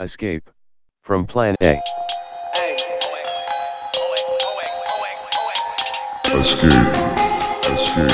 Escape 0.00 0.50
from 1.02 1.24
Plan 1.24 1.54
A. 1.62 1.80
Escape. 2.56 2.90
Escape. 6.26 6.72
Escape. 7.62 8.10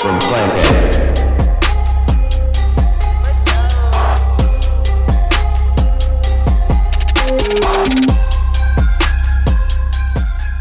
From 0.00 0.18
Plan 0.18 0.50
A. 0.50 0.52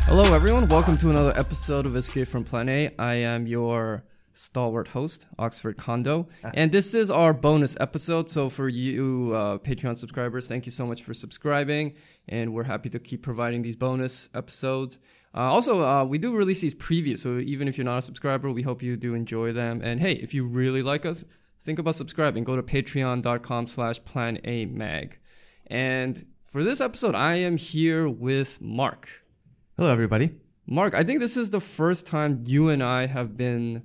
Hello, 0.05 0.35
everyone. 0.35 0.69
Welcome 0.69 0.99
to 0.99 1.09
another 1.09 1.33
episode 1.35 1.87
of 1.87 1.95
Escape 1.95 2.27
from 2.27 2.43
Plan 2.43 2.69
A. 2.69 2.91
I 2.99 3.15
am 3.15 3.47
your 3.47 4.03
stalwart 4.37 4.89
host, 4.89 5.25
Oxford 5.39 5.77
Condo, 5.77 6.27
and 6.53 6.71
this 6.71 6.93
is 6.93 7.09
our 7.09 7.33
bonus 7.33 7.75
episode. 7.79 8.29
So, 8.29 8.49
for 8.49 8.69
you 8.69 9.33
uh, 9.33 9.57
Patreon 9.57 9.97
subscribers, 9.97 10.47
thank 10.47 10.65
you 10.65 10.71
so 10.71 10.85
much 10.85 11.03
for 11.03 11.13
subscribing, 11.13 11.95
and 12.27 12.53
we're 12.53 12.63
happy 12.63 12.89
to 12.91 12.99
keep 12.99 13.23
providing 13.23 13.63
these 13.63 13.75
bonus 13.75 14.29
episodes. 14.33 14.99
Uh, 15.33 15.39
also, 15.39 15.81
uh, 15.81 16.03
we 16.03 16.17
do 16.17 16.35
release 16.35 16.61
these 16.61 16.75
previews, 16.75 17.19
so 17.19 17.39
even 17.39 17.67
if 17.67 17.77
you're 17.77 17.85
not 17.85 17.97
a 17.97 18.01
subscriber, 18.01 18.51
we 18.51 18.61
hope 18.61 18.81
you 18.81 18.95
do 18.95 19.13
enjoy 19.13 19.51
them. 19.51 19.81
And 19.83 19.99
hey, 19.99 20.13
if 20.13 20.33
you 20.33 20.45
really 20.45 20.83
like 20.83 21.05
us, 21.05 21.25
think 21.59 21.79
about 21.79 21.95
subscribing. 21.95 22.43
Go 22.43 22.55
to 22.55 22.63
patreon.com/slash 22.63 24.05
Plan 24.05 24.39
A 24.43 24.65
Mag. 24.65 25.19
And 25.65 26.25
for 26.45 26.63
this 26.63 26.79
episode, 26.79 27.15
I 27.15 27.35
am 27.35 27.57
here 27.57 28.07
with 28.07 28.61
Mark. 28.61 29.09
Hello, 29.77 29.91
everybody. 29.91 30.31
Mark, 30.65 30.93
I 30.93 31.03
think 31.03 31.19
this 31.19 31.37
is 31.37 31.49
the 31.49 31.61
first 31.61 32.05
time 32.05 32.43
you 32.45 32.69
and 32.69 32.83
I 32.83 33.07
have 33.07 33.37
been 33.37 33.83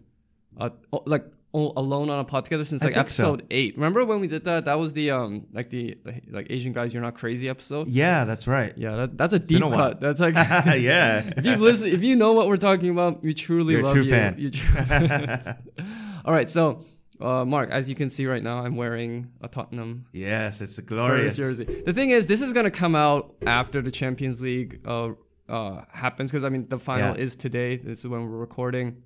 uh, 0.58 0.70
like 1.06 1.24
o- 1.54 1.72
alone 1.76 2.08
on 2.10 2.18
a 2.18 2.24
pod 2.24 2.44
together 2.44 2.64
since 2.64 2.82
like 2.82 2.94
think 2.94 3.10
so. 3.10 3.32
episode 3.34 3.46
eight. 3.50 3.74
Remember 3.76 4.04
when 4.04 4.20
we 4.20 4.26
did 4.26 4.44
that? 4.44 4.64
That 4.66 4.78
was 4.78 4.92
the 4.94 5.10
um 5.10 5.46
like 5.52 5.70
the 5.70 5.96
like 6.30 6.46
Asian 6.50 6.72
guys 6.72 6.92
you're 6.92 7.02
not 7.02 7.14
crazy 7.14 7.48
episode. 7.48 7.88
Yeah, 7.88 8.24
that's 8.24 8.46
right. 8.46 8.72
Yeah, 8.76 8.96
that, 8.96 9.18
that's 9.18 9.32
a 9.34 9.38
deep 9.38 9.62
a 9.62 9.66
while. 9.68 9.76
cut. 9.90 10.00
That's 10.00 10.20
like 10.20 10.34
yeah. 10.80 11.22
if 11.36 11.44
you 11.44 11.56
listen, 11.56 11.88
if 11.88 12.02
you 12.02 12.16
know 12.16 12.32
what 12.32 12.48
we're 12.48 12.56
talking 12.56 12.90
about, 12.90 13.22
we 13.22 13.34
truly 13.34 13.74
You're 13.74 13.82
love 13.82 13.94
true 13.94 14.02
you. 14.02 14.10
fan. 14.10 14.34
You 14.38 14.50
true 14.50 14.82
fan. 14.84 15.56
All 16.24 16.32
right, 16.32 16.48
so 16.48 16.84
uh, 17.20 17.44
Mark, 17.44 17.70
as 17.70 17.88
you 17.88 17.94
can 17.94 18.10
see 18.10 18.26
right 18.26 18.42
now, 18.42 18.58
I'm 18.64 18.76
wearing 18.76 19.30
a 19.40 19.48
Tottenham 19.48 20.06
yes, 20.12 20.60
it's 20.60 20.72
a 20.78 20.82
Spurs 20.82 20.86
glorious 20.98 21.36
jersey. 21.36 21.64
The 21.64 21.92
thing 21.92 22.10
is, 22.10 22.26
this 22.26 22.40
is 22.42 22.52
gonna 22.52 22.70
come 22.70 22.94
out 22.94 23.34
after 23.46 23.82
the 23.82 23.90
Champions 23.90 24.40
League 24.40 24.80
uh, 24.86 25.10
uh, 25.48 25.82
happens 25.92 26.30
because 26.30 26.44
I 26.44 26.48
mean 26.48 26.68
the 26.68 26.78
final 26.78 27.16
Yeah. 27.16 27.22
is 27.22 27.34
today. 27.36 27.76
This 27.76 28.00
is 28.00 28.06
when 28.06 28.22
we're 28.22 28.38
recording. 28.38 29.02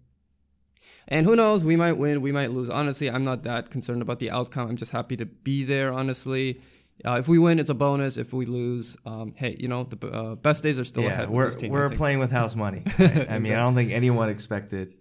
And 1.08 1.24
who 1.26 1.36
knows? 1.36 1.64
We 1.64 1.76
might 1.76 1.92
win. 1.92 2.20
We 2.20 2.32
might 2.32 2.50
lose. 2.50 2.68
Honestly, 2.70 3.08
I'm 3.10 3.24
not 3.24 3.42
that 3.44 3.70
concerned 3.70 4.02
about 4.02 4.18
the 4.18 4.30
outcome. 4.30 4.68
I'm 4.70 4.76
just 4.76 4.92
happy 4.92 5.16
to 5.18 5.26
be 5.26 5.62
there. 5.64 5.92
Honestly, 5.92 6.60
uh, 7.04 7.14
if 7.14 7.28
we 7.28 7.38
win, 7.38 7.58
it's 7.58 7.70
a 7.70 7.74
bonus. 7.74 8.16
If 8.16 8.32
we 8.32 8.46
lose, 8.46 8.96
um, 9.06 9.32
hey, 9.36 9.56
you 9.60 9.68
know 9.68 9.84
the 9.84 10.08
uh, 10.08 10.34
best 10.34 10.62
days 10.62 10.78
are 10.78 10.84
still 10.84 11.04
Yeah, 11.04 11.10
ahead. 11.10 11.30
we're 11.30 11.50
team, 11.50 11.70
we're 11.70 11.90
playing 11.90 12.18
with 12.18 12.30
house 12.32 12.56
money. 12.56 12.82
right? 12.98 13.30
I 13.30 13.38
mean, 13.38 13.52
I 13.52 13.56
don't 13.58 13.74
think 13.74 13.92
anyone 13.92 14.28
expected 14.30 14.94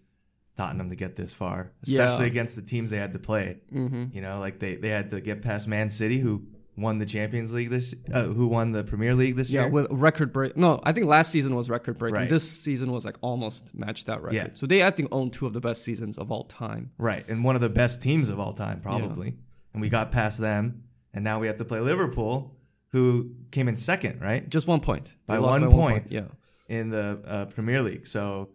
Tottenham 0.57 0.89
to 0.89 0.95
get 0.95 1.15
this 1.15 1.33
far, 1.33 1.71
especially 1.83 2.25
Yeah. 2.25 2.31
against 2.31 2.55
the 2.55 2.61
teams 2.61 2.89
they 2.91 2.97
had 2.97 3.13
to 3.13 3.19
play. 3.19 3.57
hmm 3.71 4.05
You 4.11 4.21
know, 4.21 4.39
like 4.39 4.59
they 4.59 4.75
they 4.75 4.89
had 4.89 5.09
to 5.11 5.21
get 5.21 5.41
past 5.41 5.67
Man 5.67 5.89
City, 5.89 6.19
who 6.19 6.43
won 6.77 6.97
the 6.99 7.05
Champions 7.05 7.53
League 7.53 7.69
this, 7.69 7.93
uh, 8.13 8.23
who 8.23 8.47
won 8.47 8.71
the 8.73 8.83
Premier 8.83 9.15
League 9.15 9.35
this 9.37 9.49
Yeah, 9.49 9.61
year. 9.61 9.69
with 9.69 9.87
record 9.91 10.33
break. 10.33 10.57
No, 10.57 10.81
I 10.83 10.91
think 10.91 11.05
last 11.05 11.31
season 11.31 11.55
was 11.55 11.69
record 11.69 11.97
breaking. 11.97 12.19
Right. 12.21 12.29
This 12.29 12.49
season 12.49 12.91
was 12.91 13.05
like 13.05 13.15
almost 13.21 13.73
matched 13.73 14.07
that 14.07 14.21
record. 14.21 14.35
Yeah. 14.35 14.47
So 14.53 14.65
they, 14.65 14.83
I 14.83 14.91
think, 14.91 15.09
own 15.11 15.31
two 15.31 15.45
of 15.45 15.53
the 15.53 15.61
best 15.61 15.83
seasons 15.83 16.17
of 16.17 16.31
all 16.31 16.43
time. 16.43 16.91
Right, 16.97 17.25
and 17.29 17.43
one 17.43 17.55
of 17.55 17.61
the 17.61 17.69
best 17.69 18.01
teams 18.01 18.29
of 18.29 18.39
all 18.39 18.53
time, 18.53 18.81
probably. 18.81 19.35
And 19.73 19.81
we 19.81 19.89
got 19.89 20.11
past 20.11 20.39
them, 20.39 20.83
and 21.13 21.23
now 21.23 21.39
we 21.39 21.47
have 21.47 21.57
to 21.57 21.65
play 21.65 21.79
Liverpool, 21.79 22.57
who 22.89 23.31
came 23.51 23.67
in 23.67 23.77
second, 23.77 24.21
right? 24.21 24.47
Just 24.49 24.67
one 24.67 24.79
point. 24.81 25.15
By 25.27 25.35
They 25.35 25.41
lost 25.41 25.61
one 25.61 25.71
point. 25.71 26.11
Yeah. 26.11 26.27
in 26.67 26.89
the 26.89 27.21
uh, 27.25 27.45
Premier 27.45 27.81
League. 27.81 28.07
So, 28.07 28.49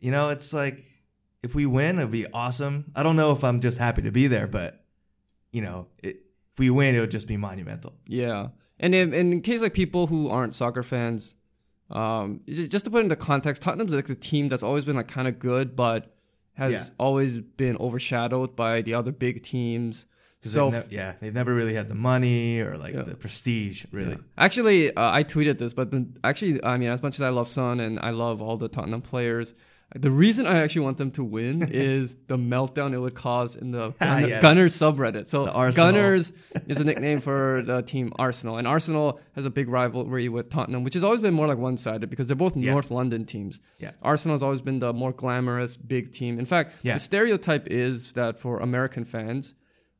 you 0.00 0.10
know, 0.10 0.30
it's 0.30 0.52
like 0.52 0.84
if 1.42 1.54
we 1.54 1.64
win, 1.66 1.98
it'd 1.98 2.10
be 2.10 2.26
awesome. 2.32 2.92
I 2.94 3.02
don't 3.02 3.16
know 3.16 3.32
if 3.32 3.42
I'm 3.44 3.60
just 3.60 3.78
happy 3.78 4.02
to 4.02 4.10
be 4.10 4.26
there, 4.26 4.46
but 4.46 4.84
you 5.52 5.62
know, 5.62 5.86
it, 6.02 6.20
if 6.56 6.60
we 6.60 6.70
win, 6.70 6.94
it 6.94 7.00
would 7.00 7.10
just 7.10 7.26
be 7.28 7.36
monumental. 7.36 7.92
Yeah, 8.06 8.48
and 8.80 8.94
in, 8.94 9.12
in 9.12 9.42
case 9.42 9.60
like 9.60 9.74
people 9.74 10.06
who 10.06 10.30
aren't 10.30 10.54
soccer 10.54 10.82
fans, 10.82 11.34
um, 11.90 12.40
just 12.48 12.86
to 12.86 12.90
put 12.90 13.02
into 13.02 13.14
context, 13.16 13.60
Tottenham's 13.62 13.92
like 13.92 14.06
the 14.06 14.14
team 14.14 14.48
that's 14.48 14.62
always 14.62 14.84
been 14.86 14.96
like 14.96 15.08
kind 15.08 15.28
of 15.28 15.38
good, 15.38 15.76
but 15.76 16.14
has 16.54 16.72
Yeah. 16.72 16.84
always 16.98 17.38
been 17.38 17.76
overshadowed 17.76 18.56
by 18.56 18.80
the 18.80 18.94
other 18.94 19.12
big 19.12 19.42
teams. 19.42 20.06
So 20.40 20.70
they've 20.70 20.88
ne- 20.90 20.96
yeah, 20.96 21.12
they've 21.20 21.34
never 21.34 21.54
really 21.54 21.74
had 21.74 21.88
the 21.88 21.94
money 21.94 22.60
or 22.60 22.76
like 22.78 22.94
Yeah. 22.94 23.02
the 23.02 23.16
prestige, 23.16 23.84
really. 23.92 24.12
Yeah. 24.12 24.16
Actually, 24.38 24.94
uh, 24.96 25.10
I 25.12 25.22
tweeted 25.24 25.58
this, 25.58 25.74
but 25.74 25.90
then 25.90 26.16
actually, 26.24 26.62
I 26.64 26.76
mean, 26.78 26.88
as 26.88 27.02
much 27.02 27.16
as 27.16 27.22
I 27.22 27.28
love 27.28 27.48
Son 27.48 27.80
and 27.80 27.98
I 28.00 28.10
love 28.10 28.40
all 28.40 28.56
the 28.56 28.68
Tottenham 28.68 29.02
players, 29.02 29.54
the 29.94 30.10
reason 30.10 30.46
I 30.46 30.62
actually 30.62 30.82
want 30.82 30.96
them 30.98 31.10
to 31.12 31.22
win 31.24 31.62
is 31.72 32.16
the 32.26 32.36
meltdown 32.36 32.92
it 32.92 32.98
would 32.98 33.14
cause 33.14 33.54
in 33.56 33.70
the 33.70 33.90
Gun- 34.00 34.28
Yes. 34.28 34.42
Gunners 34.42 34.76
subreddit. 34.76 35.26
So 35.28 35.46
Gunners 35.72 36.32
is 36.66 36.78
a 36.78 36.84
nickname 36.84 37.20
for 37.20 37.62
the 37.64 37.82
team 37.82 38.12
Arsenal, 38.18 38.56
and 38.58 38.66
Arsenal 38.66 39.20
has 39.36 39.46
a 39.46 39.50
big 39.50 39.68
rivalry 39.68 40.28
with 40.28 40.50
Tottenham, 40.50 40.82
which 40.82 40.94
has 40.94 41.04
always 41.04 41.20
been 41.20 41.34
more 41.34 41.46
like 41.46 41.58
one-sided 41.58 42.10
because 42.10 42.26
they're 42.26 42.36
both 42.36 42.56
Yeah. 42.56 42.72
North 42.72 42.90
London 42.90 43.24
teams. 43.24 43.60
Yeah. 43.78 43.92
Arsenal 44.02 44.34
has 44.34 44.42
always 44.42 44.60
been 44.60 44.80
the 44.80 44.92
more 44.92 45.12
glamorous 45.12 45.76
big 45.76 46.12
team. 46.12 46.38
In 46.38 46.46
fact, 46.46 46.72
Yeah. 46.82 46.94
the 46.94 47.00
stereotype 47.00 47.68
is 47.70 48.12
that 48.14 48.38
for 48.38 48.58
American 48.60 49.04
fans. 49.04 49.54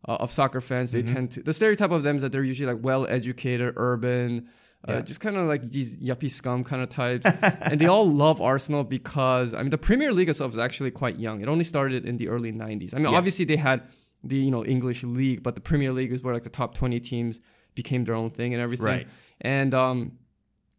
Uh, 0.08 0.12
of 0.20 0.30
soccer 0.30 0.60
fans, 0.60 0.92
Mm-hmm. 0.92 1.06
they 1.06 1.12
tend 1.12 1.30
to. 1.32 1.42
The 1.42 1.52
stereotype 1.52 1.90
of 1.90 2.04
them 2.04 2.16
is 2.16 2.22
that 2.22 2.30
they're 2.30 2.44
usually 2.44 2.72
like 2.72 2.84
well-educated, 2.84 3.74
urban, 3.76 4.46
uh, 4.88 5.00
just 5.02 5.20
kind 5.20 5.36
of 5.36 5.46
like 5.48 5.68
these 5.70 5.96
yuppie 5.96 6.30
scum 6.30 6.64
kind 6.64 6.82
of 6.82 6.88
types. 6.88 7.26
and 7.62 7.80
they 7.80 7.86
all 7.86 8.08
love 8.08 8.40
Arsenal 8.40 8.84
because 8.84 9.54
I 9.54 9.60
mean 9.62 9.70
the 9.70 9.78
Premier 9.78 10.12
League 10.12 10.28
itself 10.28 10.52
is 10.52 10.58
actually 10.58 10.90
quite 10.90 11.18
young. 11.18 11.40
It 11.40 11.48
only 11.48 11.64
started 11.64 12.04
in 12.06 12.16
the 12.16 12.28
early 12.28 12.52
'90s. 12.52 12.94
I 12.94 12.98
mean, 12.98 13.10
Yeah. 13.12 13.18
obviously 13.18 13.44
they 13.44 13.56
had 13.56 13.82
the 14.24 14.36
you 14.36 14.50
know 14.50 14.64
English 14.64 15.02
league, 15.04 15.42
but 15.42 15.54
the 15.54 15.60
Premier 15.60 15.92
League 15.92 16.12
is 16.12 16.22
where 16.22 16.34
like 16.34 16.44
the 16.44 16.50
top 16.50 16.74
20 16.74 17.00
teams 17.00 17.40
became 17.74 18.04
their 18.04 18.14
own 18.14 18.30
thing 18.30 18.54
and 18.54 18.62
everything. 18.62 18.86
Right. 18.86 19.08
And 19.40 19.74
um, 19.74 20.12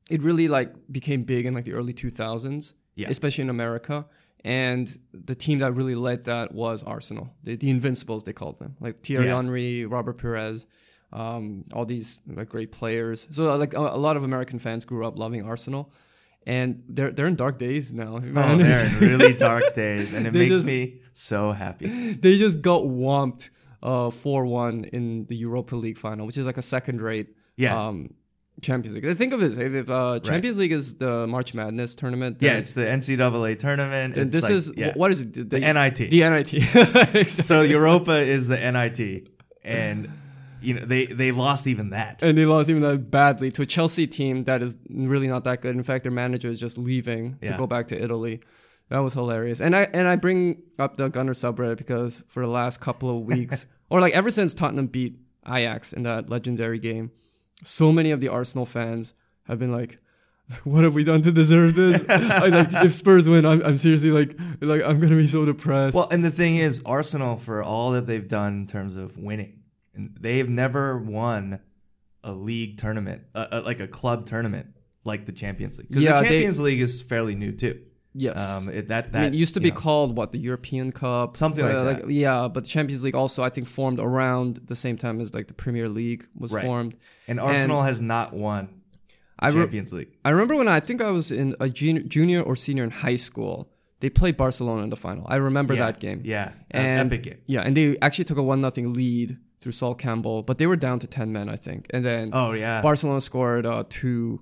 it 0.10 0.22
really 0.22 0.48
like 0.48 0.74
became 0.92 1.24
big 1.24 1.46
in 1.46 1.54
like 1.54 1.66
the 1.66 1.74
early 1.74 1.94
2000s, 1.94 2.74
Yeah. 2.96 3.08
especially 3.10 3.44
in 3.44 3.50
America. 3.50 4.06
And 4.44 4.98
the 5.14 5.36
team 5.36 5.60
that 5.60 5.74
really 5.74 5.96
led 5.96 6.26
that 6.26 6.54
was 6.54 6.82
Arsenal, 6.84 7.34
the, 7.44 7.56
the 7.56 7.70
Invincibles 7.70 8.24
they 8.24 8.34
called 8.34 8.60
them, 8.60 8.78
like 8.80 9.04
Thierry 9.04 9.26
Yeah. 9.26 9.36
Henry, 9.36 9.86
Robert 9.86 10.18
Pires, 10.18 10.66
um, 11.14 11.64
all 11.74 11.86
these 11.86 12.22
like 12.28 12.50
great 12.50 12.72
players. 12.72 13.28
So 13.32 13.56
like 13.56 13.74
a, 13.74 13.80
a 13.80 13.98
lot 13.98 14.18
of 14.18 14.24
American 14.24 14.60
fans 14.60 14.86
grew 14.86 15.06
up 15.06 15.18
loving 15.18 15.44
Arsenal, 15.46 15.92
and 16.46 16.84
they're 16.90 17.12
they're 17.12 17.28
in 17.28 17.36
dark 17.36 17.58
days 17.60 17.94
now. 17.94 18.16
Oh, 18.18 18.58
they're 18.58 18.86
in 18.86 19.00
really 19.10 19.34
dark 19.34 19.74
days, 19.74 20.14
and 20.14 20.28
it 20.28 20.34
makes 20.42 20.52
just- 20.52 20.66
me 20.66 21.00
so 21.14 21.52
happy. 21.52 22.14
they 22.14 22.38
just 22.38 22.62
got 22.62 22.84
whomped 22.84 23.50
uh, 23.82 24.10
4-1 24.12 24.90
in 24.90 25.26
the 25.26 25.36
Europa 25.36 25.76
League 25.76 25.98
final, 25.98 26.28
which 26.28 26.38
is 26.38 26.46
like 26.46 26.58
a 26.58 26.62
second-rate 26.62 27.30
Yeah. 27.56 27.88
um, 27.88 28.14
Champions 28.62 28.96
League. 28.96 29.18
Think 29.18 29.34
of 29.34 29.42
it, 29.42 29.58
if, 29.58 29.74
if 29.74 29.90
uh, 29.90 30.20
Champions 30.20 30.58
League 30.60 30.72
is 30.72 30.96
the 30.96 31.26
March 31.28 31.54
Madness 31.56 31.96
tournament, 31.96 32.38
Yeah, 32.40 32.58
it's 32.58 32.74
the 32.74 32.82
NCAA 32.82 33.58
tournament. 33.60 34.14
then 34.16 34.28
It's 34.28 34.34
this 34.34 34.44
like- 34.44 34.52
is 34.54 34.72
yeah. 34.76 34.94
what 34.96 35.12
is 35.12 35.22
it? 35.22 35.34
The, 35.34 35.44
The 35.44 35.60
NIT. 35.60 35.96
The 36.12 36.22
NIT. 36.30 36.54
Exactly. 37.16 37.24
so 37.26 37.62
Europa 37.62 38.18
is 38.20 38.48
the 38.48 38.58
NIT, 38.58 39.28
and 39.64 40.10
you 40.68 40.74
know 40.74 40.86
they 40.86 41.06
they 41.06 41.32
lost 41.32 41.66
even 41.66 41.92
that. 41.92 42.22
and 42.22 42.38
they 42.38 42.46
lost 42.46 42.70
even 42.70 42.82
that 42.82 43.10
badly 43.10 43.52
to 43.52 43.62
a 43.62 43.66
Chelsea 43.66 44.06
team 44.06 44.44
that 44.44 44.62
is 44.62 44.76
really 44.90 45.28
not 45.28 45.46
that 45.46 45.62
good. 45.62 45.76
In 45.76 45.84
fact, 45.84 46.04
their 46.04 46.12
manager 46.12 46.50
is 46.50 46.60
just 46.60 46.78
leaving 46.78 47.38
to 47.42 47.56
go 47.58 47.66
back 47.66 47.88
to 47.88 48.02
Italy. 48.02 48.42
That 48.90 49.00
was 49.00 49.14
hilarious. 49.14 49.62
And 49.62 49.76
I 49.76 49.84
and 49.94 50.08
I 50.08 50.18
bring 50.18 50.62
up 50.78 50.98
the 50.98 51.08
Gunner 51.08 51.34
subreddit 51.34 51.78
because 51.78 52.22
for 52.28 52.44
the 52.44 52.52
last 52.52 52.82
couple 52.82 53.10
of 53.10 53.24
weeks, 53.24 53.66
or 53.90 54.02
like 54.02 54.14
ever 54.14 54.30
since 54.30 54.54
Tottenham 54.54 54.88
beat 54.88 55.18
Ajax 55.48 55.94
in 55.94 56.04
that 56.04 56.30
legendary 56.30 56.80
game, 56.80 57.12
so 57.64 57.94
many 57.94 58.12
of 58.12 58.20
the 58.20 58.28
Arsenal 58.28 58.66
fans 58.66 59.14
have 59.44 59.60
been 59.60 59.72
like. 59.72 60.00
What 60.64 60.86
have 60.86 60.96
we 60.96 61.04
done 61.04 61.22
to 61.24 61.32
deserve 61.34 61.76
this? 61.76 62.02
I, 62.10 62.48
like, 62.48 62.86
if 62.86 62.94
Spurs 62.94 63.28
win, 63.28 63.46
I'm, 63.46 63.62
I'm 63.66 63.76
seriously 63.76 64.12
like, 64.12 64.30
like 64.62 64.82
I'm 64.82 64.98
gonna 64.98 65.18
be 65.18 65.28
so 65.28 65.44
depressed. 65.44 65.94
Well, 65.94 66.08
and 66.10 66.24
the 66.24 66.32
thing 66.32 66.56
is, 66.56 66.82
Arsenal 66.86 67.36
for 67.36 67.62
all 67.62 67.92
that 67.92 68.08
they've 68.08 68.26
done 68.26 68.54
in 68.54 68.68
terms 68.68 68.96
of 68.96 69.18
winning, 69.18 69.57
and 69.98 70.16
they've 70.20 70.48
never 70.50 70.98
won 70.98 71.60
a 72.24 72.32
league 72.34 72.78
tournament, 72.78 73.24
uh, 73.36 73.48
uh, 73.52 73.62
like 73.66 73.80
a 73.80 73.88
club 73.88 74.26
tournament, 74.28 74.68
like 75.04 75.26
the 75.26 75.32
Champions 75.32 75.78
League. 75.78 75.88
Because 75.90 76.04
Yeah, 76.04 76.18
the 76.18 76.22
they- 76.24 76.30
Champions 76.30 76.60
League 76.60 76.82
is 76.82 77.02
fairly 77.02 77.36
new 77.36 77.52
too. 77.52 77.80
yes, 78.14 78.40
Um, 78.40 78.68
it, 78.70 78.88
that 78.90 79.12
that 79.14 79.20
I 79.20 79.24
mean, 79.26 79.34
it 79.34 79.38
used 79.38 79.54
to 79.54 79.60
be 79.60 79.70
know, 79.70 79.76
called 79.78 80.18
what 80.18 80.32
the 80.32 80.40
European 80.40 80.92
Cup, 80.92 81.38
Something 81.38 81.66
like 81.66 81.76
Uh, 81.76 81.84
that. 81.84 82.10
yeah, 82.12 82.48
but 82.48 82.64
the 82.64 82.70
Champions 82.70 83.04
League 83.04 83.16
also 83.16 83.44
I 83.44 83.50
think 83.50 83.68
formed 83.68 84.00
around 84.00 84.62
the 84.66 84.76
same 84.76 84.98
time 84.98 85.22
as 85.22 85.34
like 85.34 85.48
the 85.48 85.54
Premier 85.54 85.88
League 85.88 86.28
was 86.36 86.52
Right. 86.52 86.64
formed. 86.66 86.96
and 87.28 87.40
Arsenal 87.40 87.84
has 87.84 88.02
not 88.02 88.34
won 88.34 88.70
I 89.40 89.50
re- 89.50 89.54
Champions 89.62 89.94
League. 89.94 90.10
I 90.26 90.32
remember 90.32 90.56
when 90.56 90.68
I 90.68 90.80
think 90.80 91.00
I 91.02 91.12
was 91.12 91.32
in 91.32 91.56
a 91.60 91.70
junior, 91.70 92.02
junior 92.04 92.42
or 92.42 92.56
senior 92.56 92.84
in 92.84 92.90
high 92.92 93.18
school. 93.18 93.70
they 94.00 94.12
played 94.12 94.38
Barcelona 94.38 94.84
in 94.84 94.90
the 94.92 94.96
final. 94.96 95.26
I 95.28 95.38
remember 95.38 95.74
yeah, 95.74 95.86
that 95.88 96.00
game. 96.00 96.22
Yeah, 96.24 96.52
And- 96.70 97.08
epic 97.12 97.24
game. 97.24 97.38
Yeah, 97.48 97.62
and 97.62 97.76
they 97.76 97.98
actually 98.00 98.26
took 98.26 98.38
a 98.38 98.44
one 98.44 98.62
nothing 98.62 98.94
lead 98.94 99.38
through 99.62 99.72
Sol 99.74 99.96
Campbell, 99.96 100.44
but 100.44 100.58
they 100.58 100.68
were 100.68 100.76
down 100.76 101.00
to 101.00 101.08
ten 101.08 101.32
men, 101.32 101.50
I 101.50 101.56
think. 101.56 101.88
And 101.92 102.06
then 102.06 102.32
Oh 102.34 102.54
yeah, 102.54 102.82
Barcelona 102.82 103.22
scored 103.22 103.66
uh, 103.66 103.84
two 103.90 104.42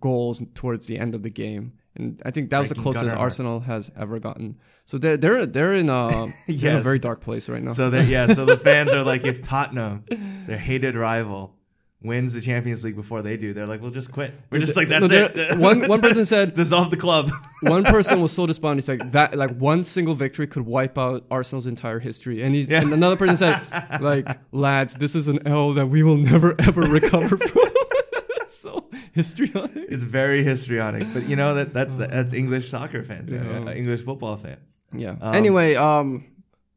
goals 0.00 0.42
towards 0.54 0.86
the 0.86 0.98
end 0.98 1.14
of 1.14 1.22
the 1.22 1.30
game, 1.30 1.72
and 1.96 2.20
I 2.24 2.30
think 2.30 2.50
that 2.50 2.58
was 2.60 2.68
the 2.68 2.74
closest. 2.74 3.14
Arsenal 3.14 3.60
has 3.60 3.90
ever 3.96 4.18
gotten. 4.18 4.56
So 4.84 4.98
they're 4.98 5.16
they're 5.16 5.46
they're 5.46 5.74
in 5.74 5.88
a, 5.90 6.08
they're 6.48 6.70
in 6.72 6.76
a 6.78 6.82
very 6.82 6.98
dark 6.98 7.20
place 7.20 7.48
right 7.48 7.62
now. 7.62 7.72
So 7.72 7.88
yeah, 7.90 8.26
so 8.26 8.44
the 8.44 8.56
fans 8.56 8.92
are 8.92 9.04
like, 9.04 9.24
if 9.24 9.42
Tottenham, 9.42 10.04
their 10.46 10.58
hated 10.58 10.96
rival, 10.96 11.54
wins 12.00 12.32
the 12.32 12.40
Champions 12.40 12.84
League 12.84 12.94
before 12.94 13.22
they 13.22 13.36
do, 13.36 13.52
they're 13.52 13.66
like, 13.66 13.80
we'll 13.82 13.90
just 13.90 14.12
quit. 14.12 14.32
We're 14.50 14.60
just 14.60 14.76
like, 14.76 14.88
that's 14.88 15.08
there- 15.08 15.32
it. 15.34 15.58
one 15.68 15.88
one 15.88 16.00
person 16.00 16.24
said 16.24 16.54
dissolve 16.62 16.90
the 16.90 16.96
club. 16.96 17.30
one 17.62 17.84
person 17.84 18.20
was 18.22 18.30
so 18.32 18.46
despondent. 18.46 18.84
He's 18.86 18.88
like 18.98 19.12
that 19.12 19.36
like 19.36 19.50
one 19.56 19.82
single 19.84 20.14
victory 20.14 20.46
could 20.46 20.64
wipe 20.66 20.96
out 20.96 21.24
Arsenal's 21.30 21.66
entire 21.66 21.98
history. 21.98 22.42
And 22.42 22.54
he's 22.54 22.68
Yeah. 22.68 22.82
and 22.82 22.92
another 22.92 23.16
person 23.16 23.36
said 23.36 23.60
like 24.00 24.28
lads, 24.52 24.94
this 24.94 25.14
is 25.14 25.26
an 25.28 25.46
L 25.46 25.72
that 25.74 25.86
we 25.86 26.02
will 26.02 26.16
never 26.18 26.54
ever 26.60 26.82
recover 26.82 27.36
from. 27.36 27.62
so 28.46 28.88
histrionic. 29.12 29.72
it's 29.88 30.02
very 30.04 30.44
histrionic, 30.44 31.06
but 31.12 31.28
you 31.28 31.34
know 31.36 31.54
that 31.54 31.72
that's 31.74 31.96
that's 31.96 32.32
English 32.32 32.70
soccer 32.70 33.02
fans, 33.02 33.30
Yeah. 33.32 33.40
uh, 33.66 33.72
English 33.72 34.02
football 34.04 34.36
fans. 34.36 34.70
Yeah. 34.92 35.16
Um, 35.20 35.34
anyway, 35.34 35.74
um, 35.74 36.26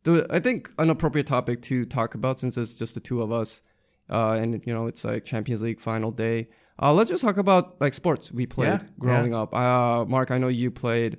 the, 0.04 0.26
I 0.30 0.40
think 0.40 0.70
an 0.80 0.90
appropriate 0.90 1.28
topic 1.28 1.62
to 1.64 1.86
talk 1.86 2.16
about 2.16 2.40
since 2.40 2.58
it's 2.58 2.74
just 2.76 2.94
the 2.96 3.00
two 3.00 3.22
of 3.22 3.32
us, 3.32 3.62
uh, 4.12 4.32
and 4.34 4.62
you 4.66 4.74
know 4.74 4.88
it's 4.88 5.04
like 5.04 5.26
Champions 5.26 5.62
League 5.62 5.80
final 5.80 6.12
day. 6.12 6.48
Uh, 6.82 6.92
let's 6.94 7.10
just 7.10 7.22
talk 7.24 7.38
about 7.38 7.80
like 7.80 7.94
sports 7.94 8.32
we 8.32 8.46
played 8.46 8.68
Yeah, 8.68 8.84
growing 9.00 9.34
up. 9.36 9.54
Uh, 9.54 10.06
Mark, 10.06 10.32
I 10.32 10.38
know 10.40 10.48
you 10.48 10.72
played 10.72 11.18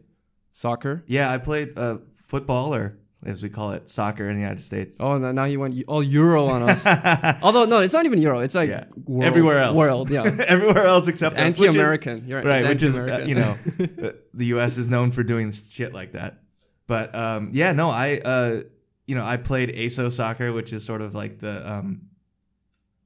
soccer. 0.52 1.04
Yeah, 1.06 1.30
I 1.30 1.38
played 1.38 1.78
uh, 1.78 1.98
football, 2.16 2.74
or 2.74 2.98
as 3.24 3.42
we 3.42 3.48
call 3.48 3.70
it, 3.70 3.88
soccer 3.88 4.28
in 4.28 4.34
the 4.34 4.40
United 4.42 4.62
States. 4.62 4.96
Oh, 4.98 5.16
now 5.18 5.44
you 5.44 5.60
went 5.60 5.80
all 5.86 6.02
Euro 6.02 6.46
on 6.46 6.62
us. 6.68 6.84
Although 7.42 7.66
no, 7.66 7.78
it's 7.78 7.94
not 7.94 8.04
even 8.06 8.20
Euro. 8.20 8.40
It's 8.40 8.54
like 8.56 8.68
Yeah. 8.70 8.84
world, 9.04 9.24
Everywhere 9.24 9.58
else, 9.60 9.76
World, 9.76 10.10
yeah. 10.10 10.22
everywhere 10.48 10.86
else 10.86 11.06
except 11.06 11.36
us, 11.36 11.56
which 11.56 11.68
is- 11.70 11.76
Anti-American. 11.76 12.24
You're 12.26 12.42
right? 12.42 12.62
it's 12.64 12.68
Which 12.68 12.82
is 12.82 12.96
uh, 12.96 13.24
you 13.26 13.36
know, 13.36 13.54
uh, 14.08 14.12
the 14.34 14.46
U.S. 14.46 14.76
is 14.78 14.88
known 14.88 15.12
for 15.12 15.22
doing 15.22 15.52
shit 15.52 15.94
like 15.94 16.12
that. 16.12 16.40
But 16.88 17.14
um, 17.14 17.50
yeah, 17.52 17.72
no, 17.72 17.88
I 17.90 18.18
uh, 18.18 18.62
you 19.06 19.14
know 19.14 19.24
I 19.24 19.36
played 19.36 19.68
AYSO 19.70 20.10
soccer, 20.10 20.52
which 20.52 20.72
is 20.72 20.84
sort 20.84 21.00
of 21.02 21.14
like 21.14 21.38
the 21.38 21.70
um, 21.72 22.08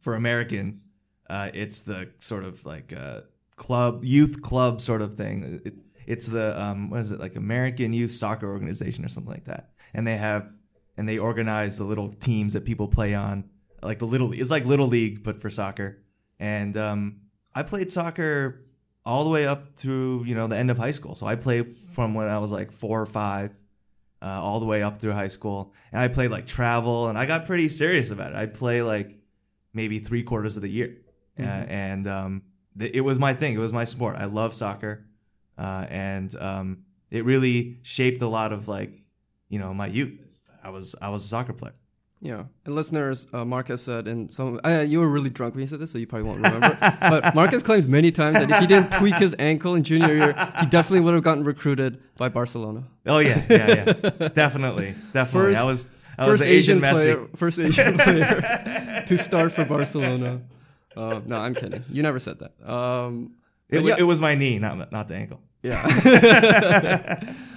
for 0.06 0.14
Americans, 0.14 0.86
uh, 1.28 1.50
it's 1.52 1.80
the 1.80 2.08
sort 2.20 2.44
of 2.44 2.64
like 2.64 2.92
uh, 2.92 3.22
club 3.56 4.04
youth 4.04 4.40
club 4.40 4.80
sort 4.80 5.02
of 5.02 5.16
thing. 5.16 5.60
It, 5.64 5.74
it's 6.06 6.26
the 6.26 6.56
um, 6.62 6.90
what 6.90 7.00
is 7.00 7.10
it 7.10 7.18
like 7.18 7.34
American 7.34 7.92
Youth 7.92 8.12
Soccer 8.12 8.48
Organization 8.48 9.04
or 9.04 9.08
something 9.08 9.32
like 9.32 9.46
that, 9.46 9.70
and 9.92 10.06
they 10.06 10.16
have 10.16 10.48
and 10.96 11.08
they 11.08 11.18
organize 11.18 11.76
the 11.76 11.82
little 11.82 12.08
teams 12.08 12.52
that 12.52 12.64
people 12.64 12.86
play 12.86 13.14
on, 13.16 13.50
like 13.82 13.98
the 13.98 14.06
little 14.06 14.32
it's 14.32 14.48
like 14.48 14.64
little 14.64 14.86
league 14.86 15.24
but 15.24 15.40
for 15.40 15.50
soccer. 15.50 16.04
And 16.38 16.76
um, 16.76 17.22
I 17.52 17.64
played 17.64 17.90
soccer 17.90 18.64
all 19.04 19.24
the 19.24 19.30
way 19.30 19.44
up 19.44 19.74
through 19.74 20.22
you 20.22 20.36
know 20.36 20.46
the 20.46 20.56
end 20.56 20.70
of 20.70 20.78
high 20.78 20.92
school. 20.92 21.16
So 21.16 21.26
I 21.26 21.34
played 21.34 21.78
from 21.94 22.14
when 22.14 22.28
I 22.28 22.38
was 22.38 22.52
like 22.52 22.70
four 22.70 23.00
or 23.00 23.06
five, 23.06 23.50
uh, 24.22 24.40
all 24.40 24.60
the 24.60 24.66
way 24.66 24.84
up 24.84 25.00
through 25.00 25.14
high 25.14 25.26
school. 25.26 25.74
And 25.90 26.00
I 26.00 26.06
played 26.06 26.30
like 26.30 26.46
travel, 26.46 27.08
and 27.08 27.18
I 27.18 27.26
got 27.26 27.44
pretty 27.44 27.68
serious 27.68 28.12
about 28.12 28.30
it. 28.30 28.36
I'd 28.36 28.54
play 28.54 28.82
like 28.82 29.16
maybe 29.76 29.98
three 30.00 30.22
quarters 30.24 30.56
of 30.56 30.62
the 30.62 30.68
year, 30.70 30.96
uh, 31.38 31.42
and 31.42 32.08
um, 32.08 32.42
th- 32.78 32.92
it 32.94 33.02
was 33.02 33.18
my 33.18 33.34
thing. 33.34 33.54
It 33.54 33.58
was 33.58 33.72
my 33.72 33.84
sport. 33.84 34.16
I 34.16 34.24
love 34.24 34.54
soccer, 34.54 35.04
uh, 35.58 35.86
and 35.88 36.34
um, 36.36 36.78
it 37.10 37.24
really 37.24 37.78
shaped 37.82 38.22
a 38.22 38.28
lot 38.28 38.52
of 38.52 38.66
like 38.66 38.90
you 39.48 39.58
know 39.60 39.72
my 39.74 39.86
youth. 39.86 40.18
I 40.64 40.70
was 40.70 40.96
I 41.00 41.10
was 41.10 41.24
a 41.24 41.28
soccer 41.28 41.52
player. 41.52 41.74
Yeah, 42.22 42.44
and 42.64 42.74
listeners, 42.74 43.26
uh, 43.34 43.44
Marcus 43.44 43.82
said, 43.82 44.08
and 44.08 44.30
some 44.30 44.58
uh, 44.64 44.82
you 44.88 45.00
were 45.00 45.06
really 45.08 45.28
drunk 45.28 45.54
when 45.54 45.60
you 45.60 45.66
said 45.66 45.80
this, 45.80 45.90
so 45.90 45.98
you 45.98 46.06
probably 46.06 46.26
won't 46.28 46.40
remember. 46.42 46.76
but 47.00 47.34
Marcus 47.34 47.62
claimed 47.62 47.88
many 47.90 48.10
times 48.10 48.38
that 48.38 48.50
if 48.50 48.58
he 48.58 48.66
didn't 48.66 48.90
tweak 48.92 49.16
his 49.16 49.36
ankle 49.38 49.74
in 49.74 49.84
junior 49.84 50.14
year, 50.14 50.32
he 50.60 50.66
definitely 50.66 51.00
would 51.00 51.12
have 51.12 51.22
gotten 51.22 51.44
recruited 51.44 52.00
by 52.16 52.30
Barcelona. 52.30 52.84
Oh 53.04 53.18
yeah, 53.18 53.44
yeah, 53.50 53.68
yeah, 53.68 54.28
definitely, 54.42 54.94
definitely. 55.12 55.52
First- 55.54 55.60
I 55.60 55.64
was 55.64 55.86
First 56.18 56.42
Asian, 56.42 56.78
Asian, 56.78 56.80
player, 56.80 57.28
first 57.36 57.58
Asian 57.58 57.98
player 58.04 59.04
to 59.06 59.18
start 59.18 59.52
for 59.52 59.64
Barcelona. 59.64 60.42
Uh, 60.96 61.20
no, 61.26 61.36
I'm 61.36 61.54
kidding. 61.54 61.84
You 61.90 62.02
never 62.02 62.18
said 62.18 62.38
that. 62.40 62.52
Um, 62.68 63.34
It, 63.68 63.84
yeah. 63.84 63.96
it 63.98 64.04
was 64.04 64.20
my 64.20 64.34
knee, 64.34 64.58
not 64.58 64.90
not 64.92 65.08
the 65.08 65.14
ankle. 65.16 65.40
yeah. 65.62 65.82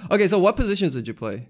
okay, 0.10 0.28
so 0.28 0.38
what 0.38 0.56
positions 0.56 0.94
did 0.94 1.06
you 1.08 1.14
play? 1.14 1.48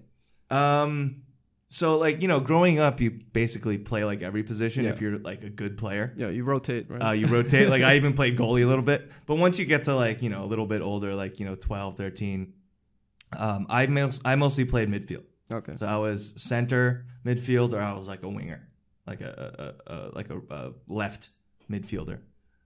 Um, 0.49 1.23
so 1.69 1.97
like 1.97 2.21
you 2.21 2.27
know, 2.27 2.39
growing 2.39 2.79
up, 2.79 3.01
you 3.01 3.11
basically 3.33 3.77
play 3.77 4.03
like 4.05 4.21
every 4.21 4.43
position 4.43 4.83
Yeah. 4.83 4.91
if 4.91 5.01
you're 5.01 5.17
like 5.17 5.43
a 5.43 5.49
good 5.49 5.77
player. 5.77 6.13
Yeah, 6.15 6.29
you 6.29 6.43
rotate, 6.43 6.89
right? 6.89 7.01
Uh, 7.01 7.11
you 7.11 7.27
rotate. 7.27 7.69
like 7.69 7.81
I 7.83 7.95
even 7.99 8.13
played 8.13 8.37
goalie 8.37 8.63
a 8.63 8.67
little 8.67 8.83
bit, 8.83 9.09
but 9.25 9.35
once 9.35 9.57
you 9.59 9.65
get 9.65 9.85
to 9.85 9.95
like 9.95 10.21
you 10.21 10.29
know 10.29 10.43
a 10.43 10.49
little 10.51 10.67
bit 10.67 10.81
older, 10.81 11.15
like 11.15 11.39
you 11.39 11.45
know 11.45 11.55
12, 11.55 11.97
13, 11.97 12.53
um, 13.37 13.65
I 13.69 13.87
mos- 13.87 14.21
I 14.23 14.35
mostly 14.35 14.65
played 14.65 14.89
midfield. 14.89 15.23
Okay. 15.51 15.75
So 15.75 15.85
I 15.85 15.97
was 15.97 16.33
center 16.37 17.05
midfield, 17.25 17.73
or 17.73 17.79
I 17.79 17.93
was 17.93 18.07
like 18.07 18.23
a 18.23 18.29
winger, 18.29 18.67
like 19.05 19.21
a, 19.21 19.75
a, 19.87 19.93
a, 19.93 20.09
like 20.13 20.29
a, 20.29 20.39
a 20.49 20.71
left 20.87 21.29
midfielder. 21.69 22.19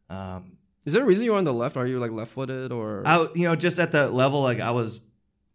Um, 0.09 0.57
Is 0.85 0.93
there 0.93 1.03
a 1.03 1.05
reason 1.05 1.25
you're 1.25 1.37
on 1.37 1.43
the 1.43 1.53
left? 1.53 1.77
Are 1.77 1.87
you 1.87 1.99
like 1.99 2.11
left-footed 2.11 2.71
or? 2.71 3.03
I 3.05 3.27
you 3.33 3.43
know 3.43 3.55
just 3.55 3.79
at 3.79 3.91
the 3.91 4.09
level 4.09 4.41
like 4.41 4.59
I 4.59 4.71
was 4.71 5.01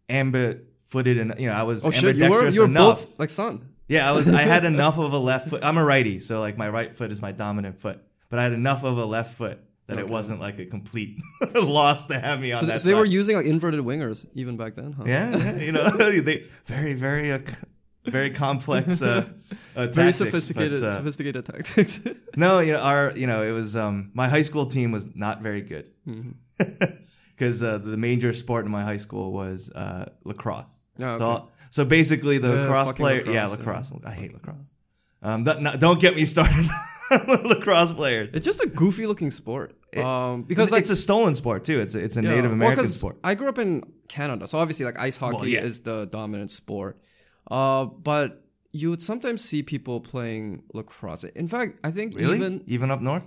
ambit-footed 0.09 1.17
and 1.17 1.35
you 1.39 1.47
know 1.47 1.53
I 1.53 1.63
was 1.63 1.85
oh 1.85 1.91
shit, 1.91 2.15
you 2.15 2.23
were 2.23 2.25
ambidextrous 2.25 2.55
you 2.55 2.61
were 2.61 2.67
enough. 2.67 3.01
both 3.01 3.19
like 3.19 3.29
Son. 3.29 3.69
Yeah, 3.87 4.07
I 4.07 4.13
was. 4.13 4.29
I 4.29 4.43
had 4.43 4.63
enough 4.73 4.97
of 4.97 5.11
a 5.11 5.17
left 5.17 5.49
foot. 5.49 5.63
I'm 5.63 5.77
a 5.77 5.83
righty, 5.83 6.19
so 6.21 6.39
like 6.39 6.57
my 6.57 6.69
right 6.69 6.95
foot 6.95 7.11
is 7.11 7.21
my 7.21 7.31
dominant 7.31 7.79
foot. 7.79 8.01
But 8.29 8.39
I 8.39 8.43
had 8.43 8.53
enough 8.53 8.83
of 8.83 8.97
a 8.97 9.05
left 9.05 9.35
foot 9.35 9.59
that 9.91 9.99
it 9.99 10.07
wasn't 10.09 10.39
like 10.39 10.57
a 10.59 10.65
complete 10.65 11.17
loss 11.53 12.05
to 12.07 12.19
have 12.19 12.39
me 12.39 12.51
on 12.51 12.59
So, 12.61 12.65
that. 12.65 12.81
so 12.81 12.87
they 12.87 12.93
were 12.95 13.05
using 13.05 13.35
like 13.35 13.45
inverted 13.45 13.79
wingers 13.81 14.25
even 14.33 14.57
back 14.57 14.75
then, 14.75 14.93
huh? 14.93 15.03
yeah, 15.05 15.35
yeah, 15.37 15.55
you 15.57 15.71
know, 15.71 15.89
they 16.21 16.45
very, 16.65 16.93
very, 16.93 17.31
uh, 17.31 17.39
very 18.05 18.31
complex, 18.31 19.01
uh, 19.01 19.29
uh, 19.75 19.87
Very 19.87 20.11
sophisticated, 20.11 20.81
but, 20.81 20.87
uh, 20.89 20.95
sophisticated 20.97 21.45
tactics. 21.45 21.99
no, 22.35 22.59
you 22.59 22.73
know, 22.73 22.79
our, 22.79 23.11
you 23.15 23.27
know, 23.27 23.43
it 23.43 23.51
was 23.51 23.75
um, 23.75 24.09
my 24.15 24.27
high 24.27 24.41
school 24.41 24.65
team 24.65 24.91
was 24.91 25.07
not 25.15 25.41
very 25.41 25.61
good 25.61 25.85
because 27.37 27.61
uh, 27.63 27.77
the 27.77 27.97
major 27.97 28.33
sport 28.33 28.65
in 28.65 28.71
my 28.71 28.83
high 28.83 28.97
school 28.97 29.31
was 29.31 29.69
uh, 29.75 30.05
lacrosse. 30.23 30.71
Oh, 30.99 31.17
So, 31.17 31.25
okay. 31.31 31.45
so 31.69 31.85
basically, 31.85 32.37
the 32.39 32.47
Yeah, 32.49 32.61
lacrosse 32.61 32.91
player, 32.93 33.17
lacrosse, 33.17 33.35
yeah, 33.35 33.43
yeah. 33.45 33.47
lacrosse. 33.55 33.93
I 34.05 34.11
hate 34.11 34.33
lacrosse. 34.33 34.67
Um, 35.23 35.43
no, 35.43 35.75
don't 35.77 35.99
get 35.99 36.15
me 36.15 36.25
started 36.25 36.65
lacrosse 37.11 37.93
players. 37.93 38.29
It's 38.33 38.45
just 38.45 38.61
a 38.61 38.67
goofy 38.67 39.05
looking 39.05 39.29
sport. 39.31 39.75
It- 39.93 40.03
um, 40.05 40.43
because 40.43 40.71
like 40.71 40.81
it's 40.81 40.89
a 40.89 40.95
stolen 40.95 41.35
sport 41.35 41.63
too. 41.63 41.79
It's 41.81 41.95
a, 41.95 41.99
it's 41.99 42.17
a 42.17 42.23
yeah, 42.23 42.35
Native 42.35 42.57
well, 42.57 42.87
sport. 42.87 43.17
I 43.23 43.35
grew 43.35 43.49
up 43.49 43.59
in 43.59 43.83
Canada, 44.07 44.47
so 44.47 44.57
obviously 44.57 44.85
like 44.85 44.97
ice 44.99 45.17
hockey 45.17 45.51
yeah. 45.51 45.61
is 45.63 45.81
the 45.81 46.05
dominant 46.05 46.51
sport. 46.51 46.97
Uh, 47.49 47.85
but 47.85 48.45
you 48.71 48.89
would 48.89 49.01
sometimes 49.01 49.43
see 49.43 49.61
people 49.63 49.99
playing 49.99 50.63
lacrosse. 50.73 51.25
In 51.35 51.47
fact, 51.49 51.79
I 51.83 51.91
think 51.91 52.15
Really? 52.17 52.37
even 52.37 52.63
Even 52.67 52.91
up 52.91 53.01
north? 53.01 53.23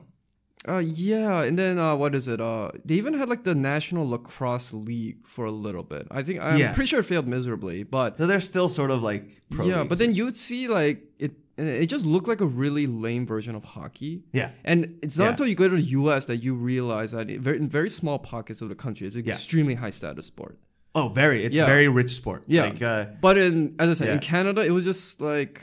uh 0.66 0.78
yeah, 0.78 1.42
and 1.42 1.58
then 1.58 1.78
uh 1.78 1.94
what 1.94 2.14
is 2.14 2.26
it? 2.26 2.40
Uh 2.40 2.70
they 2.86 2.94
even 2.94 3.12
had 3.12 3.28
like 3.28 3.44
the 3.44 3.54
National 3.54 4.08
Lacrosse 4.08 4.72
League 4.72 5.26
for 5.26 5.44
a 5.44 5.50
little 5.50 5.82
bit. 5.82 6.06
I 6.10 6.22
think 6.22 6.40
I'm 6.40 6.58
Yeah. 6.58 6.72
pretty 6.72 6.88
sure 6.88 7.00
it 7.00 7.02
failed 7.04 7.26
miserably, 7.28 7.82
but 7.82 8.16
So 8.16 8.26
they're 8.26 8.40
still 8.40 8.70
sort 8.70 8.90
of 8.90 9.02
like 9.02 9.42
pro 9.50 9.66
yeah, 9.66 9.80
leagues. 9.80 9.88
but 9.90 9.98
then 9.98 10.14
you 10.14 10.24
would 10.24 10.38
see 10.38 10.66
like 10.68 11.02
it 11.18 11.32
it 11.56 11.86
just 11.86 12.04
looked 12.04 12.26
like 12.26 12.40
a 12.40 12.46
really 12.46 12.86
lame 12.86 13.26
version 13.26 13.54
of 13.54 13.62
hockey. 13.64 14.24
yeah, 14.32 14.50
And 14.64 14.98
it's 15.02 15.16
not 15.16 15.24
Yeah. 15.24 15.30
until 15.30 15.46
you 15.46 15.54
go 15.54 15.68
to 15.68 15.76
the 15.76 15.82
U.S. 16.00 16.24
that 16.24 16.38
you 16.38 16.54
realize 16.54 17.12
that 17.12 17.30
in 17.30 17.40
very, 17.40 17.58
in 17.58 17.68
very 17.68 17.88
small 17.88 18.18
pockets 18.18 18.60
of 18.62 18.68
the 18.68 18.74
country, 18.74 19.06
it's 19.06 19.14
an 19.16 19.24
Yeah. 19.24 19.34
extremely 19.34 19.74
high 19.74 19.90
status 19.90 20.26
sport. 20.26 20.58
oh, 20.96 21.08
very. 21.08 21.44
It's 21.44 21.54
Yeah. 21.54 21.66
very 21.66 21.88
rich 21.88 22.12
sport. 22.12 22.44
Yeah. 22.46 22.64
like, 22.66 22.80
uh, 22.82 23.06
But 23.20 23.36
in, 23.38 23.74
as 23.80 23.88
I 23.88 23.94
said, 23.94 24.08
in 24.10 24.20
Canada, 24.20 24.60
it 24.62 24.70
was 24.70 24.84
just 24.84 25.20
like, 25.20 25.60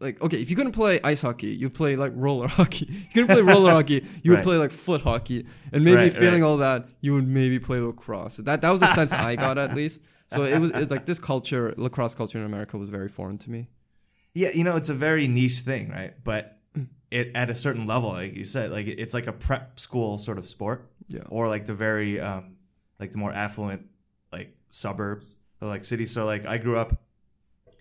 like 0.00 0.20
okay, 0.20 0.40
if 0.42 0.50
you 0.50 0.56
couldn't 0.56 0.72
play 0.72 1.00
ice 1.04 1.22
hockey, 1.22 1.48
you 1.48 1.70
play 1.70 1.94
like 1.96 2.12
roller 2.16 2.48
hockey. 2.58 2.86
If 2.90 3.16
you 3.16 3.22
couldn't 3.26 3.36
play 3.36 3.42
roller 3.54 3.70
hockey, 3.78 4.04
you 4.22 4.32
would 4.32 4.42
play 4.42 4.56
like 4.56 4.72
foot 4.72 5.02
hockey, 5.02 5.46
and 5.72 5.84
maybe 5.84 5.96
Right, 5.96 6.12
failing 6.12 6.42
right. 6.42 6.48
all 6.48 6.56
that, 6.58 6.88
you 7.00 7.14
would 7.14 7.28
maybe 7.28 7.58
play 7.58 7.78
lacrosse. 7.80 8.36
That 8.38 8.60
that 8.62 8.70
was 8.70 8.80
the 8.80 8.92
sense 8.94 9.12
I 9.12 9.36
got 9.36 9.58
at 9.58 9.74
least. 9.80 10.00
So 10.28 10.44
it 10.44 10.58
was 10.58 10.70
it, 10.70 10.90
like 10.90 11.04
this 11.06 11.18
culture, 11.18 11.74
lacrosse 11.76 12.14
culture 12.14 12.38
in 12.38 12.44
America, 12.44 12.78
was 12.78 12.88
very 12.88 13.08
foreign 13.08 13.38
to 13.38 13.50
me. 13.50 13.68
Yeah, 14.34 14.50
you 14.50 14.64
know, 14.64 14.76
it's 14.76 14.88
a 14.88 14.94
very 14.94 15.28
niche 15.28 15.60
thing, 15.60 15.90
right? 15.90 16.14
But 16.22 16.58
it 17.10 17.30
at 17.34 17.50
a 17.50 17.54
certain 17.54 17.86
level, 17.86 18.10
like 18.10 18.34
you 18.36 18.46
said, 18.46 18.70
like 18.70 18.86
it's 18.86 19.14
like 19.14 19.26
a 19.26 19.32
prep 19.32 19.78
school 19.78 20.18
sort 20.18 20.38
of 20.38 20.48
sport, 20.48 20.90
Yeah. 21.08 21.22
or 21.28 21.48
like 21.48 21.66
the 21.66 21.74
very 21.74 22.18
um, 22.20 22.56
like 22.98 23.12
the 23.12 23.18
more 23.18 23.32
affluent 23.32 23.86
like 24.32 24.56
suburbs, 24.70 25.36
or 25.60 25.68
like 25.68 25.84
cities. 25.84 26.10
So 26.12 26.24
like 26.24 26.46
I 26.46 26.56
grew 26.58 26.78
up 26.78 27.02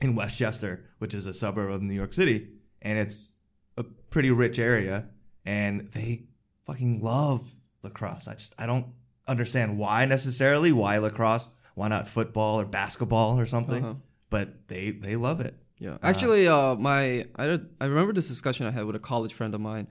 in 0.02 0.16
Westchester, 0.16 0.86
which 1.00 1.14
is 1.14 1.26
a 1.28 1.34
suburb 1.34 1.72
of 1.72 1.82
New 1.82 1.94
York 1.94 2.14
City, 2.14 2.50
and 2.82 3.00
it's 3.00 3.30
a 3.78 3.84
pretty 3.84 4.32
rich 4.32 4.60
area, 4.60 5.06
and 5.46 5.90
they 5.94 6.24
fucking 6.66 7.02
love 7.02 7.48
lacrosse. 7.84 8.28
I 8.28 8.34
just 8.34 8.54
I 8.58 8.66
don't 8.66 8.88
understand 9.28 9.78
why 9.78 10.04
necessarily 10.06 10.72
why 10.74 10.98
lacrosse 10.98 11.48
why 11.76 11.88
not 11.88 12.08
football 12.08 12.60
or 12.60 12.66
basketball 12.66 13.40
or 13.40 13.46
something? 13.46 13.84
Uh-huh. 13.86 13.94
But 14.30 14.68
they 14.68 14.92
they 14.92 15.16
love 15.16 15.40
it. 15.40 15.56
Yeah, 15.86 15.98
actually, 16.04 16.48
uh, 16.48 16.76
my 16.76 17.26
I, 17.36 17.60
I 17.82 17.86
remember 17.86 18.14
this 18.14 18.28
discussion 18.28 18.68
I 18.68 18.72
had 18.72 18.86
with 18.86 18.96
a 18.96 19.00
college 19.12 19.34
friend 19.34 19.56
of 19.56 19.62
mine, 19.62 19.88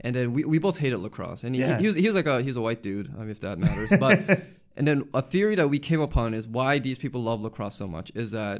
and 0.00 0.14
then 0.14 0.26
we, 0.34 0.44
we 0.44 0.58
both 0.58 0.76
hated 0.76 0.98
lacrosse, 0.98 1.44
and 1.44 1.54
he, 1.54 1.62
Yeah. 1.62 1.78
he 1.78 1.86
was 1.86 1.96
he 1.96 2.06
was 2.06 2.14
like 2.14 2.26
a 2.26 2.42
he's 2.42 2.56
a 2.56 2.60
white 2.60 2.82
dude, 2.82 3.08
I 3.16 3.20
mean, 3.20 3.30
if 3.30 3.40
that 3.40 3.58
matters. 3.58 3.90
But 3.98 4.18
and 4.76 4.86
then 4.86 5.08
a 5.14 5.22
theory 5.22 5.54
that 5.54 5.68
we 5.68 5.78
came 5.78 6.00
upon 6.08 6.34
is 6.34 6.46
why 6.46 6.78
these 6.78 6.98
people 6.98 7.22
love 7.22 7.40
lacrosse 7.40 7.74
so 7.76 7.88
much 7.88 8.12
is 8.14 8.32
that 8.32 8.58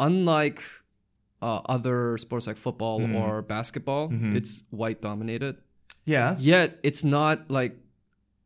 unlike 0.00 0.60
uh, 1.42 1.60
other 1.66 2.18
sports 2.18 2.46
like 2.48 2.56
football 2.56 3.00
Mm-hmm. 3.00 3.16
or 3.16 3.42
basketball, 3.42 4.10
it's 4.12 4.64
white 4.70 5.00
dominated. 5.00 5.56
Yeah. 6.04 6.34
Yet 6.38 6.78
it's 6.82 7.04
not 7.04 7.50
like 7.50 7.76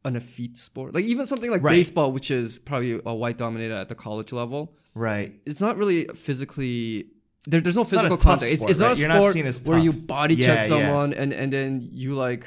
an 0.05 0.17
effete 0.17 0.59
sport. 0.59 0.95
Like 0.95 1.05
even 1.05 1.27
something 1.27 1.51
like 1.51 1.63
Right. 1.63 1.73
baseball, 1.77 2.13
which 2.13 2.31
is 2.31 2.59
probably 2.59 3.01
a 3.05 3.15
white 3.15 3.39
dominated 3.39 3.75
at 3.75 3.89
the 3.89 3.95
college 3.95 4.33
level 4.33 4.75
Right. 4.95 5.41
it's 5.47 5.61
not 5.61 5.77
really 5.77 6.05
physically 6.15 7.07
there, 7.47 7.61
there's 7.61 7.77
no 7.77 7.83
not 7.83 7.91
physical 7.91 8.17
contact. 8.17 8.51
It's, 8.53 8.61
sport, 8.61 8.71
it's 8.71 8.81
not 8.81 8.89
right? 8.89 8.97
a 8.97 9.01
You're 9.01 9.09
not 9.09 9.17
sport 9.17 9.33
seen 9.33 9.47
as 9.47 9.61
where 9.63 9.79
you 9.79 9.93
body 9.93 10.35
Yeah, 10.35 10.47
check 10.47 10.63
yeah. 10.63 10.69
someone 10.69 11.13
and 11.15 11.33
and 11.33 11.53
then 11.53 11.81
you 11.93 12.15
like 12.15 12.47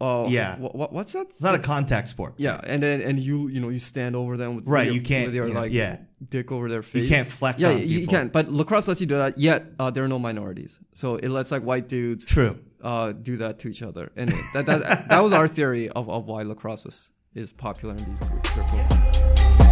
oh 0.00 0.26
Yeah. 0.28 0.56
what, 0.58 0.74
what 0.74 0.92
what's 0.92 1.12
that 1.12 1.26
It's 1.30 1.42
not 1.42 1.54
a 1.54 1.58
contact 1.58 2.08
sport. 2.08 2.34
yeah 2.38 2.60
and 2.64 2.82
then 2.82 3.02
and 3.02 3.20
you 3.20 3.48
you 3.48 3.60
know 3.60 3.68
you 3.68 3.78
stand 3.78 4.16
over 4.16 4.36
them 4.38 4.56
with 4.56 4.66
Right, 4.66 4.86
your, 4.86 4.94
you 4.94 5.02
can't, 5.02 5.32
your 5.32 5.48
you 5.48 5.52
know, 5.54 5.60
like 5.60 5.72
yeah. 5.72 5.98
dick 6.30 6.50
over 6.50 6.68
their 6.70 6.82
face 6.82 7.02
You 7.02 7.08
can't 7.08 7.28
flex 7.28 7.60
yeah 7.60 7.68
on 7.72 7.78
you, 7.80 7.84
you 7.84 8.06
can't 8.06 8.32
but 8.32 8.48
lacrosse 8.48 8.88
lets 8.88 9.00
you 9.02 9.06
do 9.06 9.16
that 9.18 9.36
yet 9.38 9.66
uh, 9.78 9.90
there 9.90 10.02
are 10.04 10.08
no 10.08 10.18
minorities 10.18 10.78
so 10.94 11.16
it 11.16 11.28
lets 11.28 11.50
like 11.50 11.62
white 11.62 11.86
dudes 11.88 12.24
True. 12.24 12.58
uh, 12.82 13.12
do 13.12 13.36
that 13.36 13.58
to 13.60 13.68
each 13.68 13.82
other 13.82 14.10
and 14.16 14.32
that 14.54 14.64
that, 14.64 15.08
that 15.10 15.20
was 15.20 15.32
our 15.34 15.46
theory 15.46 15.90
of, 15.90 16.08
of 16.08 16.24
why 16.26 16.42
lacrosse 16.42 16.84
was, 16.86 17.12
is 17.34 17.52
popular 17.52 17.94
in 17.94 18.04
these 18.06 18.18
circles 18.18 19.69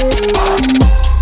Thank 0.00 0.80
you. 0.80 1.19